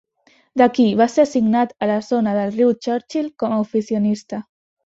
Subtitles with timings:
[0.61, 4.43] D'aquí va ser assignat a la zona del riu Churchill com a oficinista.